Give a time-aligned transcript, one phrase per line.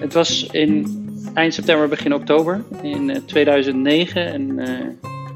[0.00, 0.86] het was in
[1.34, 4.34] eind september, begin oktober in 2009.
[4.34, 4.60] Een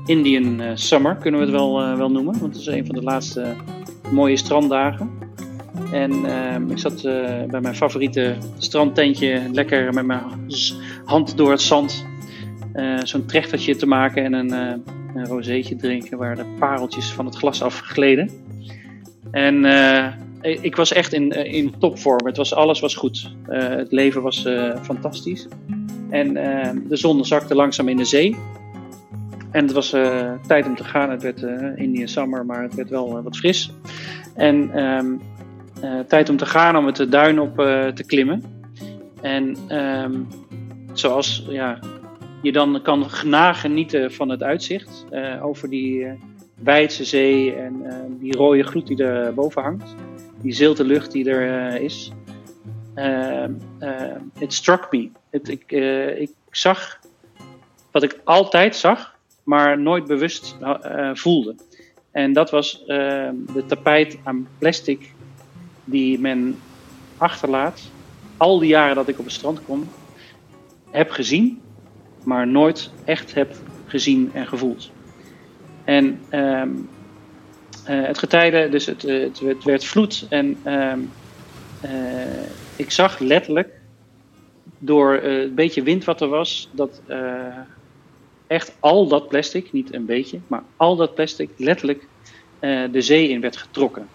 [0.07, 2.39] Indian Summer kunnen we het wel, wel noemen.
[2.41, 3.55] Want het is een van de laatste
[4.11, 5.11] mooie stranddagen.
[5.93, 7.03] En ehm, ik zat
[7.51, 10.23] bij mijn favoriete strandtentje lekker met mijn
[11.05, 12.07] hand door het zand
[13.03, 14.53] zo'n trechtertje te maken en een,
[15.15, 18.31] een rozeetje drinken waar de pareltjes van het glas afgleden.
[19.31, 19.65] En
[20.43, 22.27] ik was echt in, in topvorm.
[22.27, 23.35] Het was, alles was goed.
[23.49, 24.49] het leven was
[24.83, 25.49] fantastisch.
[26.11, 28.37] En ehm, de zon zakte langzaam in de zee.
[29.51, 29.91] En het was
[30.47, 31.11] tijd om te gaan.
[31.11, 31.43] Het werd
[31.77, 33.73] Indian Summer, maar het werd wel wat fris.
[34.35, 35.17] En ehm,
[36.09, 37.57] tijd om te gaan om het duin op
[37.95, 38.43] te klimmen.
[39.21, 40.29] En um,
[40.93, 41.79] zoals ja,
[42.43, 45.07] je dan kan nagenieten van het uitzicht
[45.43, 46.07] over die
[46.63, 47.83] Weidse zee en
[48.21, 49.95] die rode gloed die er boven hangt.
[50.43, 52.13] Die zilte lucht die er is.
[54.39, 55.11] Het struck me.
[55.31, 55.73] Ik,
[56.19, 57.01] ik zag
[57.91, 60.57] wat ik altijd zag, maar nooit bewust
[61.13, 61.55] voelde.
[62.11, 65.13] En dat was de tapijt aan plastic
[65.85, 66.59] die men
[67.17, 67.81] achterlaat.
[68.37, 69.89] Al die jaren dat ik op het strand kom,
[70.91, 71.63] heb gezien
[72.25, 73.57] maar nooit echt heb
[73.87, 74.91] gezien en gevoeld.
[75.85, 76.21] En
[77.85, 81.11] het getijde, dus het, eh, het, het, werd vloed en um,
[81.85, 81.91] uh,
[82.77, 83.69] ik zag letterlijk
[84.79, 87.01] door het beetje wind wat er was, dat
[88.47, 92.07] echt al dat plastic, niet een beetje, maar al dat plastic letterlijk
[92.91, 94.09] de zee in werd getrokken.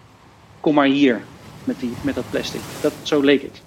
[0.59, 1.21] Kom maar hier
[1.63, 2.61] met, die, met dat plastic.
[2.81, 3.61] Dat, zo leek het.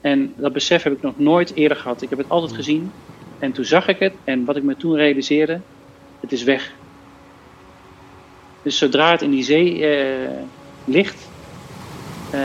[0.00, 2.02] En dat besef heb ik nog nooit eerder gehad.
[2.02, 2.92] Ik heb het altijd gezien,
[3.38, 5.60] en toen zag ik het en wat ik me toen realiseerde,
[6.20, 6.72] het is weg.
[8.64, 10.30] Dus zodra het in die zee uh,
[10.84, 11.28] ligt,
[12.34, 12.40] uh,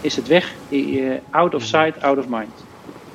[0.00, 0.54] is het weg.
[0.68, 2.64] Uh, out of sight, out of mind.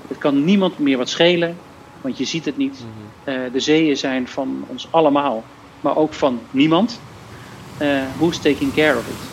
[0.08, 1.58] Het kan niemand meer wat schelen,
[2.02, 2.86] want je ziet het niet.
[3.24, 5.44] de zeeën zijn van ons allemaal,
[5.82, 7.00] maar ook van niemand.
[8.18, 9.30] who's taking care of it?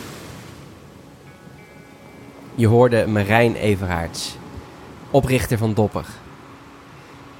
[2.55, 4.37] Je hoorde Marijn Everaerts,
[5.11, 6.05] oprichter van Dopper.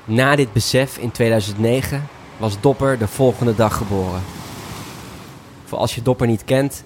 [0.06, 2.08] Na dit besef in 2009
[2.38, 4.22] was Dopper de volgende dag geboren.
[5.70, 6.84] Voor als je Dopper niet kent,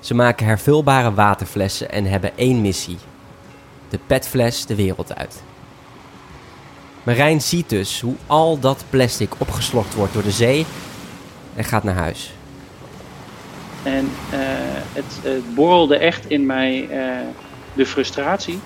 [0.00, 2.98] ze maken hervulbare waterflessen en hebben één missie:
[3.88, 5.42] de petfles de wereld uit.
[7.02, 10.66] Marijn ziet dus hoe al dat plastic opgeslokt wordt door de zee
[11.54, 12.32] en gaat naar huis.
[13.82, 14.38] En uh,
[14.92, 17.26] het, het, borrelde echt in mij uh,
[17.74, 18.58] de frustratie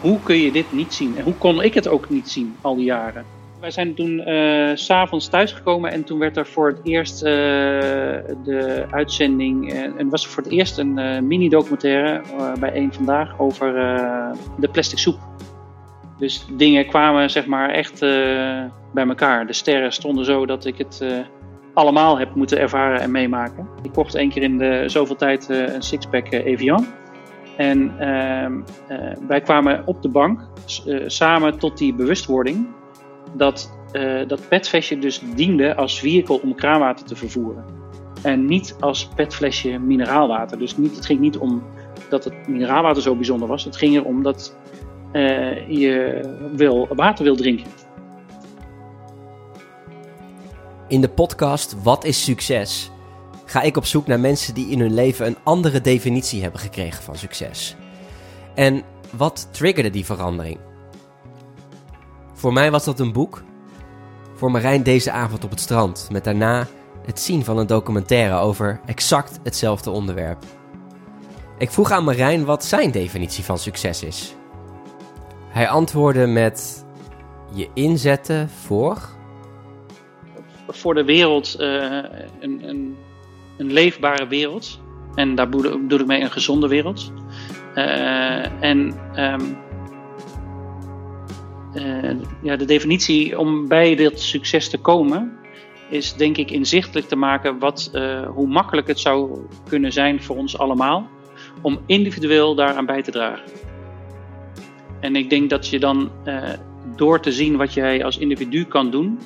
[0.00, 1.16] hoe kun je dit niet zien?
[1.16, 3.24] En hoe kon ik het ook niet zien al die jaren?
[3.64, 7.30] Wij zijn toen uh, s'avonds thuisgekomen en toen werd er voor het eerst uh,
[8.44, 9.72] de uitzending.
[9.72, 12.22] Uh, en was er voor het eerst een mini-documentaire
[12.60, 13.72] bij één vandaag over
[14.58, 15.18] de plastic soep.
[16.18, 18.00] Dus dingen kwamen zeg maar echt
[18.92, 19.46] bij elkaar.
[19.46, 21.04] De sterren stonden zo dat ik het
[21.74, 23.68] allemaal heb moeten ervaren en meemaken.
[23.82, 26.86] Ik kocht één keer in de zoveel tijd een sixpack Evian.
[27.56, 28.46] En uh,
[29.28, 30.40] wij kwamen op de bank
[31.06, 32.66] samen tot die bewustwording
[33.34, 37.64] dat uh, dat petflesje dus diende als vehicle om kraanwater te vervoeren.
[38.22, 40.58] En niet als petflesje mineraalwater.
[40.58, 41.62] Dus niet, het ging niet om
[42.08, 43.64] dat het mineraalwater zo bijzonder was.
[43.64, 44.56] Het ging erom dat
[45.68, 46.20] je
[46.52, 47.66] wil, water wil drinken.
[50.88, 52.90] In de podcast Wat is succes?
[53.44, 57.02] ga ik op zoek naar mensen die in hun leven een andere definitie hebben gekregen
[57.02, 57.76] van succes.
[58.54, 58.82] En
[59.16, 60.58] wat triggerde die verandering?
[62.44, 63.42] Voor mij was dat een boek.
[64.34, 66.66] Voor Marijn deze avond op het strand, met daarna
[67.06, 70.44] het zien van een documentaire over exact hetzelfde onderwerp.
[71.58, 74.34] Ik vroeg aan Marijn wat zijn definitie van succes is.
[75.48, 76.86] Hij antwoordde met
[77.52, 78.98] je inzetten voor.
[80.68, 82.04] Voor de wereld uh,
[82.40, 82.96] een, een
[83.56, 84.80] een leefbare wereld.
[85.14, 87.12] En daar bedoel ik mee een gezonde wereld.
[87.74, 89.34] Uh, en uh,
[92.42, 95.38] ja, de definitie om bij dit succes te komen,
[95.88, 100.36] is denk ik inzichtelijk te maken wat, uh, hoe makkelijk het zou kunnen zijn voor
[100.36, 101.08] ons allemaal
[101.62, 103.44] om individueel daaraan bij te dragen.
[105.00, 106.10] En ik denk dat je dan
[106.96, 109.18] door te zien wat jij als individu kan doen,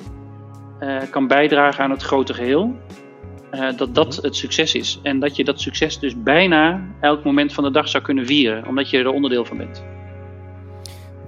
[1.09, 2.75] kan bijdragen aan het grote geheel.
[3.51, 4.99] Uh, dat dat het succes is.
[5.03, 8.67] En dat je dat succes dus bijna elk moment van de dag zou kunnen vieren,
[8.67, 9.83] omdat je er onderdeel van bent.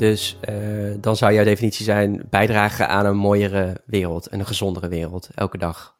[0.01, 4.87] Dus uh, dan zou jouw definitie zijn bijdragen aan een mooiere wereld en een gezondere
[4.87, 5.97] wereld elke dag.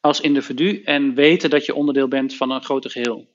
[0.00, 3.26] Als individu en weten dat je onderdeel bent van een groter geheel.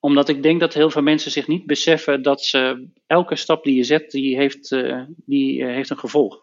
[0.00, 3.76] omdat ik denk dat heel veel mensen zich niet beseffen dat ze, elke stap die
[3.76, 6.42] je zet, die heeft, uh, die, uh, heeft een gevolg.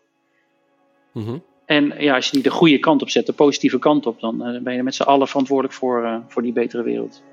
[1.12, 4.20] Mm En ja, als je die de goede kant op zet, de positieve kant op,
[4.20, 7.24] dan ben je met z'n allen verantwoordelijk voor, voor die betere wereld.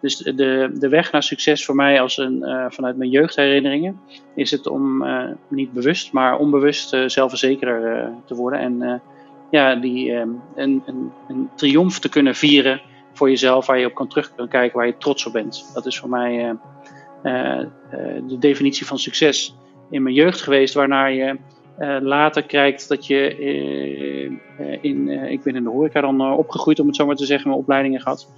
[0.00, 4.00] Dus de, de weg naar succes voor mij als een, vanuit mijn jeugdherinneringen
[4.34, 5.04] is het om
[5.48, 8.60] niet bewust, maar onbewust zelfverzekerder te worden.
[8.60, 9.02] En
[9.50, 10.82] ja, die, een, een,
[11.28, 12.80] een triomf te kunnen vieren
[13.12, 15.70] voor jezelf, waar je op kan terug kan kijken, waar je trots op bent.
[15.74, 16.50] Dat is voor mij uh,
[17.22, 17.66] uh,
[18.28, 19.54] de definitie van succes
[19.90, 21.38] in mijn jeugd geweest, waarna je
[21.78, 23.38] uh, later kijkt dat je
[24.80, 27.60] in, ik ben in de horeca dan opgegroeid, om het zo maar te zeggen, mijn
[27.60, 28.32] opleidingen gehad,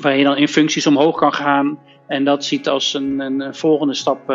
[0.00, 3.94] waar je dan in functies omhoog kan gaan en dat ziet als een, een volgende
[3.94, 4.28] stap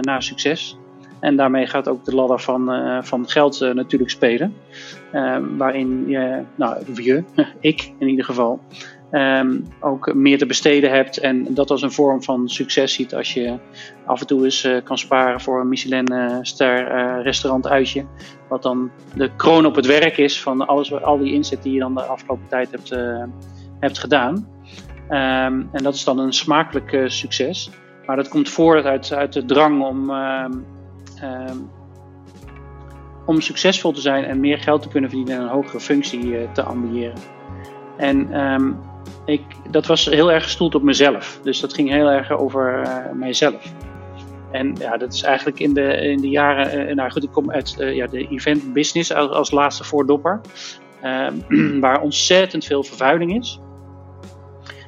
[0.00, 0.76] naar succes.
[1.20, 4.54] En daarmee gaat ook de ladder van, uh, van geld uh, natuurlijk spelen.
[5.12, 7.24] Uh, waarin je, nou, je,
[7.60, 8.60] ik in ieder geval,
[9.10, 11.18] um, ook meer te besteden hebt.
[11.18, 13.58] En dat als een vorm van succes ziet als je
[14.04, 18.04] af en toe eens kan sparen voor een Michelin-ster restaurant uitje.
[18.48, 21.80] Wat dan de kroon op het werk is van alles, al die inzet die je
[21.80, 22.96] dan de afgelopen tijd hebt,
[23.80, 24.55] hebt gedaan.
[25.08, 27.70] Um, en dat is dan een smakelijk succes.
[28.06, 30.64] Maar dat komt voort uit, uit de drang om um,
[33.24, 36.52] om succesvol te zijn en meer geld te kunnen verdienen en een hogere functie uh,
[36.52, 37.18] te ambiëren.
[37.96, 38.28] En
[39.24, 41.40] ik, dat was heel erg gestoeld op mezelf.
[41.42, 43.72] Dus dat ging heel erg over uh, mijzelf.
[44.50, 46.96] En ja, dat is eigenlijk in de, in de jaren.
[46.96, 50.40] Nou goed, ik kom uit ja, de event business als, als laatste voordopper.
[51.02, 51.34] Ehm,
[51.80, 53.60] waar ontzettend veel vervuiling is.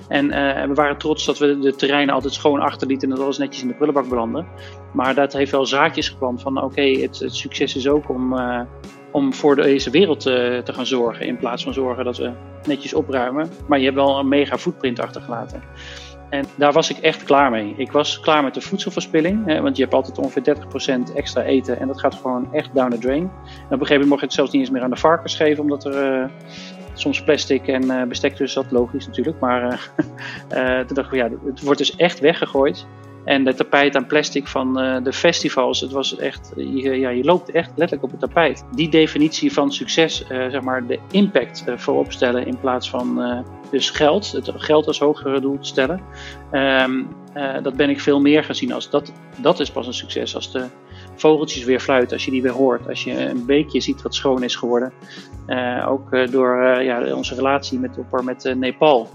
[0.09, 3.39] En uh, we waren trots dat we de terreinen altijd schoon achterlieten en dat alles
[3.39, 4.45] netjes in de prullenbak belandde.
[4.93, 8.61] Maar dat heeft wel zaakjes geplant van oké, het, succes is ook om, uh,
[9.13, 11.27] om voor deze wereld te, te gaan zorgen.
[11.27, 12.33] In plaats van zorgen dat we
[12.67, 13.51] netjes opruimen.
[13.69, 15.63] Maar je hebt wel een mega footprint achtergelaten.
[16.31, 17.75] En daar was ik echt klaar mee.
[17.77, 19.47] Ik was klaar met de voedselverspilling.
[19.47, 20.57] Hè, want je hebt altijd ongeveer
[21.11, 21.81] 30% extra eten.
[21.81, 23.23] En dat gaat gewoon echt down the drain.
[23.23, 25.37] En op een gegeven moment mocht je het zelfs niet eens meer aan de varkens
[25.37, 25.63] geven.
[25.63, 26.29] Omdat er uh,
[26.93, 28.73] soms plastic en uh, bestek tussen zat.
[28.73, 29.41] Logisch natuurlijk.
[29.41, 29.91] Maar
[30.53, 32.87] uh, toen dacht ik, ja, het wordt dus echt weggegooid.
[33.29, 37.25] En de tapijt aan plastic van uh, de festivals, het was echt, je, ja, je
[37.25, 38.65] loopt echt letterlijk op het tapijt.
[38.75, 43.45] Die definitie van succes, uh, zeg maar de impact uh, voorop stellen in plaats van
[43.71, 46.01] dus geld, het geld als hogere doel te stellen.
[46.53, 47.09] Um,
[47.63, 50.35] dat ben ik veel meer gaan zien als dat, dat is pas een succes.
[50.35, 50.65] Als de
[51.15, 54.43] vogeltjes weer fluiten, als je die weer hoort, als je een beekje ziet wat schoon
[54.43, 54.93] is geworden.
[55.89, 59.09] ook door ja, onze relatie met, met Nepal.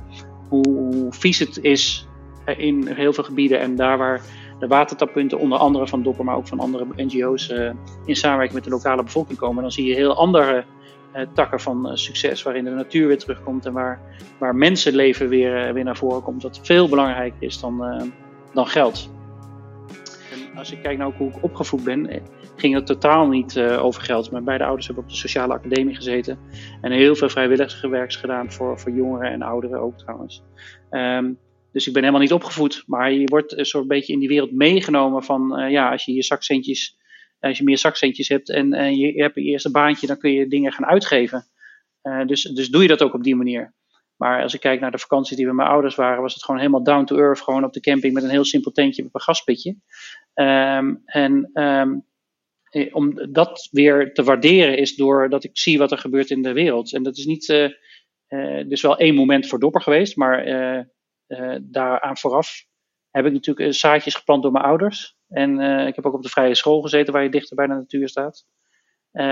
[0.49, 2.07] Hoe, hoe vies het is
[2.45, 3.59] in heel veel gebieden.
[3.59, 4.21] En daar waar
[4.59, 7.71] de watertappunten, onder andere van Dopper, maar ook van andere NGO's, uh,
[8.05, 10.63] in samenwerking met de lokale bevolking komen, dan zie je heel andere
[11.15, 13.99] uh, takken van succes, waarin de natuur weer terugkomt en waar,
[14.39, 18.11] waar mensenleven weer, weer naar voren komt, wat veel belangrijker is dan,
[18.53, 19.09] dan geld.
[20.55, 22.21] Als ik kijk naar hoe ik opgevoed ben,
[22.55, 24.31] ging het totaal niet over geld.
[24.31, 26.39] Mijn beide ouders hebben op de sociale academie gezeten
[26.81, 30.43] en heel veel vrijwilligerswerks gedaan voor, voor jongeren en ouderen ook trouwens.
[30.91, 31.37] Um,
[31.73, 34.51] dus ik ben helemaal niet opgevoed, maar je wordt een soort beetje in die wereld
[34.51, 36.97] meegenomen van, uh, ja, als je je zakcentjes,
[37.39, 40.47] als je meer zakcentjes hebt en, en je, hebt je eerste baantje, dan kun je
[40.47, 41.45] dingen gaan uitgeven.
[42.25, 43.73] Dus, dus doe je dat ook op die manier.
[44.15, 46.59] Maar als ik kijk naar de vakantie die we mijn ouders waren, was het gewoon
[46.59, 49.21] helemaal down to earth, gewoon op de camping met een heel simpel tentje met een
[49.21, 49.75] gaspitje.
[50.33, 52.05] Um, en um,
[52.91, 56.93] om dat weer te waarderen is doordat ik zie wat er gebeurt in de wereld.
[56.93, 57.71] En dat is niet,
[58.67, 60.47] dus wel één moment voor dopper geweest, maar
[61.61, 62.65] daaraan vooraf
[63.09, 65.15] heb ik natuurlijk uh, zaadjes geplant door mijn ouders.
[65.27, 67.73] En uh, ik heb ook op de vrije school gezeten waar je dichter bij de
[67.73, 68.45] natuur staat.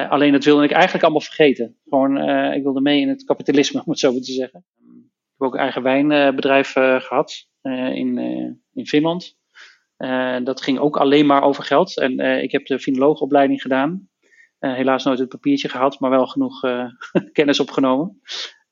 [0.10, 1.78] alleen dat wilde ik eigenlijk allemaal vergeten.
[1.90, 2.18] Gewoon,
[2.54, 4.66] ik wilde mee in het kapitalisme, om het zo maar te zeggen.
[4.80, 7.48] Ik heb ook een eigen wijnbedrijf gehad
[7.94, 8.18] in,
[8.74, 9.38] in Finland.
[10.44, 11.98] dat ging ook alleen maar over geld.
[11.98, 14.10] En ik heb de finoloogopleiding gedaan.
[14.60, 16.60] helaas nooit het papiertje gehad, maar wel genoeg
[17.34, 18.22] kennis opgenomen.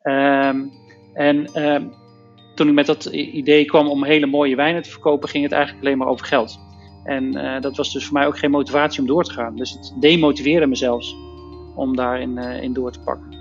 [0.01, 0.67] Ehm,
[1.13, 1.87] en ehm,
[2.59, 5.85] toen ik met dat idee kwam om hele mooie wijnen te verkopen, ging het eigenlijk
[5.85, 6.59] alleen maar over geld.
[7.03, 9.55] En uh, dat was dus voor mij ook geen motivatie om door te gaan.
[9.55, 11.15] Dus het demotiveerde me zelfs
[11.75, 13.37] om daarin uh, in door te pakken.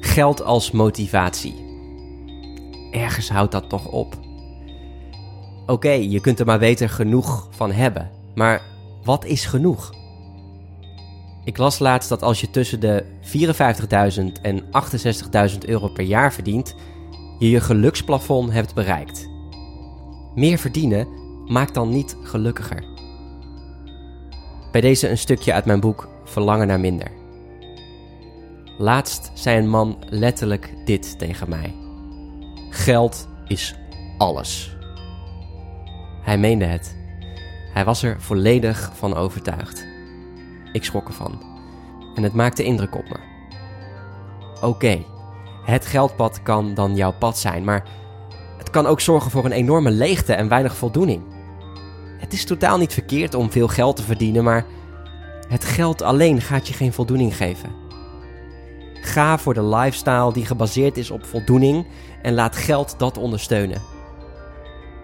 [0.00, 1.54] Geld als motivatie.
[2.90, 4.14] Ergens houdt dat toch op.
[5.66, 8.10] Oké, je kunt er maar beter genoeg van hebben.
[8.34, 8.62] Maar
[9.04, 9.94] wat is genoeg?
[11.44, 13.04] Ik las laatst dat als je tussen de
[14.36, 14.62] 54.000 en
[15.52, 16.74] 68.000 euro per jaar verdient,
[17.40, 19.30] je je geluksplafond hebt bereikt.
[20.34, 21.08] Meer verdienen
[21.46, 22.84] maakt dan niet gelukkiger.
[24.72, 27.10] Bij deze een stukje uit mijn boek Verlangen naar minder.
[28.78, 31.74] Laatst zei een man letterlijk dit tegen mij:
[32.70, 33.74] Geld is
[34.18, 34.76] alles.
[36.22, 36.96] Hij meende het.
[37.72, 39.86] Hij was er volledig van overtuigd.
[40.72, 41.42] Ik schrok ervan.
[42.14, 43.18] En het maakte indruk op me.
[44.62, 45.04] Oké,
[45.62, 47.88] het geldpad kan dan jouw pad zijn, maar
[48.58, 51.22] het kan ook zorgen voor een enorme leegte en weinig voldoening.
[52.18, 54.64] Het is totaal niet verkeerd om veel geld te verdienen, maar
[55.48, 57.70] het geld alleen gaat je geen voldoening geven.
[58.94, 61.86] Ga voor de lifestyle die gebaseerd is op voldoening
[62.22, 63.82] en laat geld dat ondersteunen.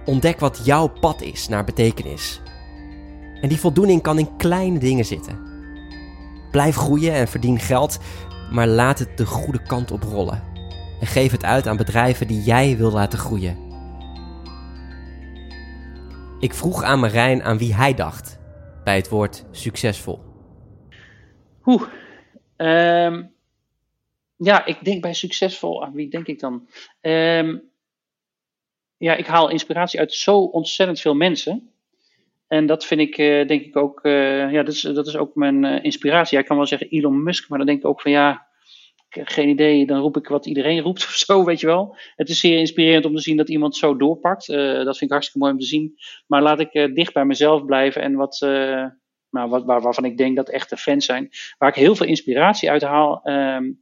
[0.04, 2.40] Ontdek wat jouw pad is naar betekenis.
[3.40, 5.38] En die voldoening kan in kleine dingen zitten.
[6.50, 7.98] Blijf groeien en verdien geld,
[8.50, 10.42] maar laat het de goede kant op rollen.
[11.00, 13.64] En geef het uit aan bedrijven die jij wil laten groeien.
[16.38, 18.38] Ik vroeg aan Marijn aan wie hij dacht
[18.84, 20.20] bij het woord succesvol.
[21.64, 21.82] Oeh,
[22.56, 23.24] ehm,
[24.36, 26.68] ja, ik denk bij succesvol, aan wie denk ik dan?
[27.00, 27.56] Ehm,
[28.96, 31.70] ja, ik haal inspiratie uit zo ontzettend veel mensen.
[32.48, 35.34] En dat vind ik, eh, denk ik ook, eh, ja, dat is, dat is ook
[35.34, 36.38] mijn uh, inspiratie.
[36.38, 38.46] Ik kan wel zeggen Elon Musk, maar dan denk ik ook van ja,
[39.08, 41.96] geen idee, dan roep ik wat iedereen roept of zo, weet je wel.
[42.16, 44.46] Het is zeer inspirerend om te zien dat iemand zo doorpakt.
[44.46, 45.94] dat vind ik hartstikke mooi om te zien.
[46.26, 48.38] Maar laat ik dicht bij mezelf blijven en wat,
[49.30, 51.28] nou, wat waar, waarvan ik denk dat echte fans zijn.
[51.58, 53.72] Waar ik heel veel inspiratie uit haal, ehm,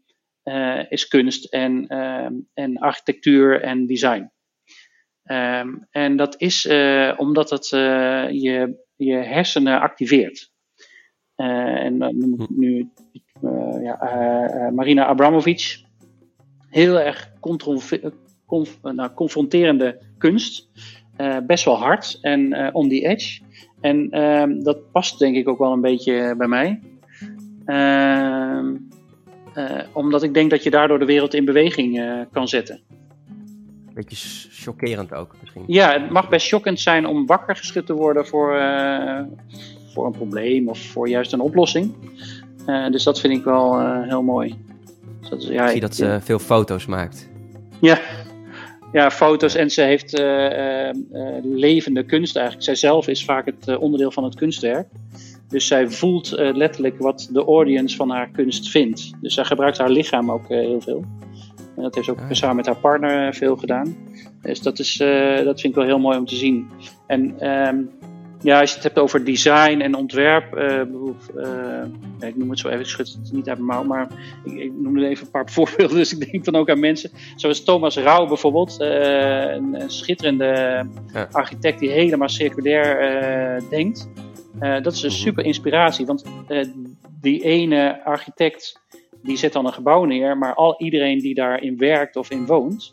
[0.88, 4.33] is kunst en, ehm, en architectuur en design.
[5.24, 10.52] Ehm, en dat is uh, omdat het uh, je, je hersenen activeert.
[11.36, 12.60] Uh, en dan noem ik hm.
[12.60, 12.88] nu
[13.82, 15.82] ja, Marina Abramovic.
[16.70, 20.68] Heel erg conf nou, confronterende kunst.
[21.46, 23.40] best wel hard en on the edge.
[23.80, 26.80] En ehm, dat past denk ik ook wel een beetje bij mij.
[27.64, 28.76] Ehm,
[29.92, 32.80] omdat ik denk dat je daardoor de wereld in beweging kan zetten.
[33.94, 35.64] Beetje chockerend ook misschien.
[35.66, 39.20] Ja, het mag best chockend zijn om wakker geschud te worden voor, uh,
[39.92, 41.94] voor een probleem of voor juist een oplossing.
[42.66, 44.54] Uh, dus dat vind ik wel uh, heel mooi.
[45.20, 47.28] Dus dat is, ja, ik zie dat ze veel foto's maakt.
[47.80, 47.98] Ja,
[48.92, 50.22] ja, foto's en ze heeft
[51.42, 52.64] levende kunst eigenlijk.
[52.64, 54.88] Zij zelf is vaak het onderdeel van het kunstwerk.
[55.48, 59.12] Dus zij voelt letterlijk wat de audience van haar kunst vindt.
[59.20, 61.04] Dus zij gebruikt haar lichaam ook heel veel.
[61.76, 63.96] En dat heeft ze ook ah, samen met haar partner veel gedaan.
[64.42, 66.70] Dus dat, is, uh, dat vind ik wel heel mooi om te zien.
[67.06, 67.90] En um,
[68.40, 70.80] ja, als je het hebt over design en ontwerp, uh,
[71.36, 74.08] uh, ik noem het zo even, ik schud het niet uit mijn mouw, maar
[74.44, 75.96] ik, ik noem er even een paar voorbeelden.
[75.96, 80.86] Dus ik denk dan ook aan mensen zoals Thomas Rauw bijvoorbeeld, een, een, schitterende
[81.30, 84.08] architect die helemaal circulair denkt.
[84.58, 85.18] dat is een mhm.
[85.18, 86.24] super inspiratie, want
[87.20, 88.82] die ene architect
[89.24, 92.92] die zet dan een gebouw neer, maar al iedereen die daarin werkt of in woont,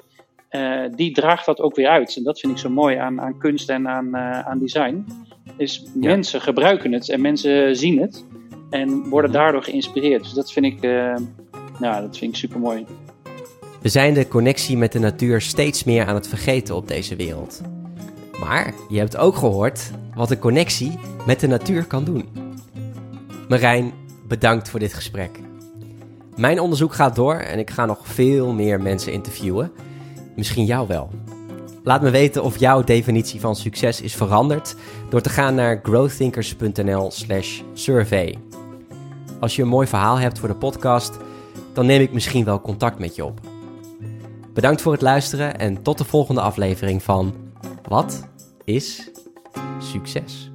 [0.52, 2.16] uh, die draagt dat ook weer uit.
[2.18, 5.06] En dat vind ik zo mooi aan, aan kunst en aan, uh, aan design.
[5.58, 8.26] Is mensen gebruiken het en mensen zien het
[8.70, 10.24] en worden daardoor geïnspireerd.
[10.24, 11.16] Dus dat vind ik, uh,
[11.80, 12.86] nou, dat vind ik super mooi.
[13.82, 17.62] We zijn de connectie met de natuur steeds meer aan het vergeten op deze wereld.
[18.40, 22.30] Maar je hebt ook gehoord wat een connectie met de natuur kan doen.
[23.50, 23.94] Marijn,
[24.28, 25.51] bedankt voor dit gesprek.
[26.42, 29.72] Mijn onderzoek gaat door en ik ga nog veel meer mensen interviewen.
[30.36, 31.10] Misschien jou wel.
[31.84, 34.76] Laat me weten of jouw definitie van succes is veranderd
[35.10, 38.38] door te gaan naar growthinkers.nl/slash survey.
[39.40, 41.18] Als je een mooi verhaal hebt voor de podcast,
[41.74, 43.40] dan neem ik misschien wel contact met je op.
[44.54, 47.34] Bedankt voor het luisteren en tot de volgende aflevering van
[47.88, 48.28] Wat
[48.64, 49.12] is
[49.80, 50.51] succes?